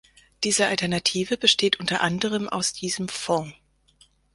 [0.43, 3.53] Diese Alternative besteht unter anderem aus diesem Fonds.